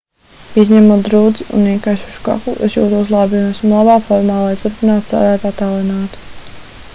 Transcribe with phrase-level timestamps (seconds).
[0.59, 5.47] izņemot drudzi un iekaisušu kaklu es jūtos labi un esmu labā formā lai turpinātu strādāt
[5.53, 6.25] attālināti